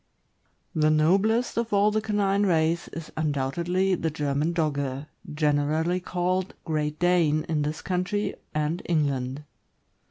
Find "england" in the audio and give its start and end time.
8.85-9.43